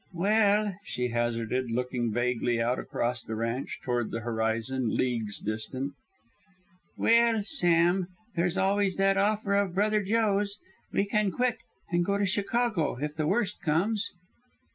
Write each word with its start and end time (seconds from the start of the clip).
"Well," 0.15 0.73
she 0.83 1.09
hazarded, 1.09 1.69
looking 1.69 2.11
vaguely 2.11 2.59
out 2.59 2.79
across 2.79 3.21
the 3.23 3.35
ranch 3.35 3.77
toward 3.83 4.09
the 4.09 4.21
horizon, 4.21 4.97
leagues 4.97 5.39
distant; 5.39 5.93
"well, 6.97 7.43
Sam, 7.43 8.07
there's 8.35 8.57
always 8.57 8.97
that 8.97 9.17
offer 9.17 9.53
of 9.53 9.75
brother 9.75 10.01
Joe's. 10.01 10.57
We 10.91 11.05
can 11.05 11.29
quit 11.29 11.59
and 11.91 12.03
go 12.03 12.17
to 12.17 12.25
Chicago 12.25 12.95
if 12.99 13.15
the 13.15 13.27
worst 13.27 13.61
comes." 13.61 14.09